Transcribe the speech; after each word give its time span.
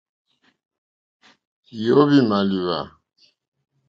Yǒhwì 1.81 2.19
màlíwá. 2.29 2.79